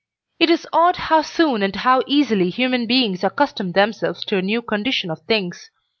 [0.39, 4.63] It is odd how soon and how easily human beings accustom themselves to a new
[4.63, 5.69] condition of things.